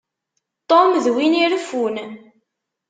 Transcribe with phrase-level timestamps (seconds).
[0.69, 1.95] Tom d win ireffun.